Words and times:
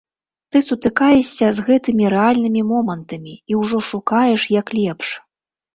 Ты 0.53 0.61
сутыкаешся 0.67 1.51
з 1.59 1.65
гэтымі 1.69 2.09
рэальнымі 2.15 2.61
момантамі, 2.73 3.33
і 3.55 3.61
ўжо 3.61 3.77
шукаеш, 3.93 4.41
як 4.61 4.67
лепш. 4.81 5.07